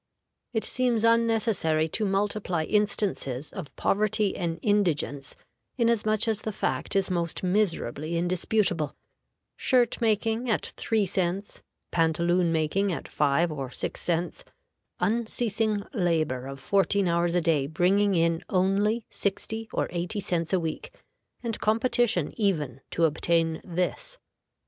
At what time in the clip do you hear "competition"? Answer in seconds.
21.59-22.33